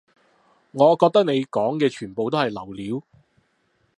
[0.71, 3.07] 我覺得你講嘅全部都係流料